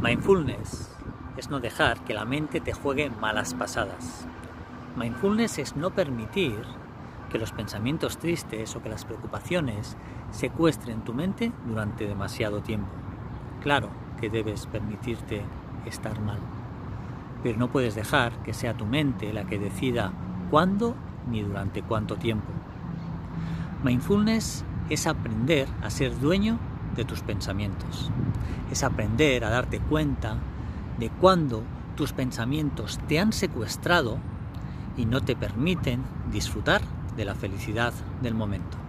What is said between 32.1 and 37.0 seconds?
pensamientos te han secuestrado y no te permiten disfrutar